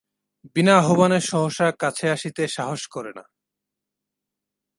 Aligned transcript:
বিনা 0.55 0.73
আহ্বানে 0.77 1.19
সহসা 1.21 1.67
কাছে 1.79 2.05
আসিতে 2.09 2.43
সাহস 2.47 2.81
করে 2.87 3.11
না। 3.15 3.23